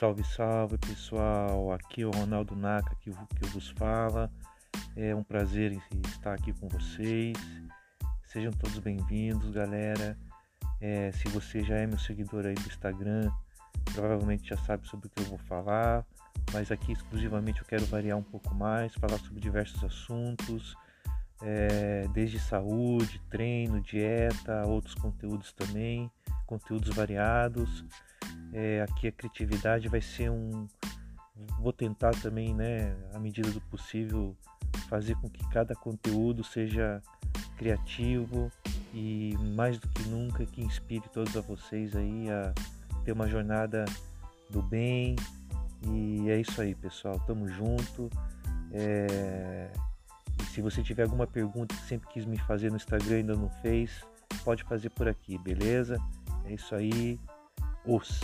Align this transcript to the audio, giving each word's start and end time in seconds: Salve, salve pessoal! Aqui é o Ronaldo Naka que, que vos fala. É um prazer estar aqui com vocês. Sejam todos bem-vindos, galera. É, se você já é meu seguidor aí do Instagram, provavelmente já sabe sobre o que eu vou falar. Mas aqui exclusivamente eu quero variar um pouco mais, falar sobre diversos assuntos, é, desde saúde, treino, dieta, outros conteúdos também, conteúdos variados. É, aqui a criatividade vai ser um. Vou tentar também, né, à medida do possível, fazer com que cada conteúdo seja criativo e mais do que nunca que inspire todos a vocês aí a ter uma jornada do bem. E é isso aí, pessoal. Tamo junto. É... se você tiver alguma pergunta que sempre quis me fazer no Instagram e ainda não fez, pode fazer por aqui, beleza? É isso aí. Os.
Salve, 0.00 0.24
salve 0.24 0.78
pessoal! 0.78 1.72
Aqui 1.72 2.00
é 2.00 2.06
o 2.06 2.10
Ronaldo 2.10 2.56
Naka 2.56 2.94
que, 3.00 3.10
que 3.10 3.46
vos 3.48 3.68
fala. 3.76 4.32
É 4.96 5.14
um 5.14 5.22
prazer 5.22 5.78
estar 6.08 6.32
aqui 6.32 6.54
com 6.54 6.70
vocês. 6.70 7.36
Sejam 8.24 8.50
todos 8.50 8.78
bem-vindos, 8.78 9.50
galera. 9.50 10.16
É, 10.80 11.12
se 11.12 11.28
você 11.28 11.62
já 11.62 11.74
é 11.74 11.86
meu 11.86 11.98
seguidor 11.98 12.46
aí 12.46 12.54
do 12.54 12.66
Instagram, 12.66 13.30
provavelmente 13.92 14.48
já 14.48 14.56
sabe 14.56 14.88
sobre 14.88 15.08
o 15.08 15.10
que 15.10 15.20
eu 15.20 15.26
vou 15.26 15.38
falar. 15.40 16.02
Mas 16.50 16.72
aqui 16.72 16.92
exclusivamente 16.92 17.60
eu 17.60 17.66
quero 17.66 17.84
variar 17.84 18.16
um 18.16 18.22
pouco 18.22 18.54
mais, 18.54 18.94
falar 18.94 19.18
sobre 19.18 19.38
diversos 19.38 19.84
assuntos, 19.84 20.74
é, 21.42 22.08
desde 22.14 22.40
saúde, 22.40 23.20
treino, 23.28 23.82
dieta, 23.82 24.64
outros 24.66 24.94
conteúdos 24.94 25.52
também, 25.52 26.10
conteúdos 26.46 26.88
variados. 26.88 27.84
É, 28.52 28.82
aqui 28.82 29.08
a 29.08 29.12
criatividade 29.12 29.88
vai 29.88 30.00
ser 30.00 30.30
um. 30.30 30.66
Vou 31.58 31.72
tentar 31.72 32.10
também, 32.20 32.54
né, 32.54 32.94
à 33.14 33.18
medida 33.18 33.50
do 33.50 33.60
possível, 33.62 34.36
fazer 34.88 35.14
com 35.16 35.28
que 35.28 35.46
cada 35.48 35.74
conteúdo 35.74 36.44
seja 36.44 37.02
criativo 37.56 38.50
e 38.92 39.36
mais 39.54 39.78
do 39.78 39.88
que 39.88 40.08
nunca 40.08 40.44
que 40.44 40.62
inspire 40.62 41.08
todos 41.12 41.36
a 41.36 41.40
vocês 41.40 41.94
aí 41.94 42.28
a 42.30 42.52
ter 43.04 43.12
uma 43.12 43.28
jornada 43.28 43.84
do 44.50 44.62
bem. 44.62 45.16
E 45.86 46.28
é 46.28 46.40
isso 46.40 46.60
aí, 46.60 46.74
pessoal. 46.74 47.18
Tamo 47.26 47.48
junto. 47.48 48.10
É... 48.72 49.70
se 50.52 50.60
você 50.60 50.82
tiver 50.82 51.04
alguma 51.04 51.26
pergunta 51.26 51.74
que 51.74 51.82
sempre 51.82 52.08
quis 52.08 52.24
me 52.24 52.38
fazer 52.38 52.70
no 52.70 52.76
Instagram 52.76 53.16
e 53.16 53.18
ainda 53.18 53.36
não 53.36 53.48
fez, 53.62 54.04
pode 54.44 54.62
fazer 54.64 54.90
por 54.90 55.08
aqui, 55.08 55.38
beleza? 55.38 55.98
É 56.44 56.54
isso 56.54 56.74
aí. 56.74 57.18
Os. 57.84 58.20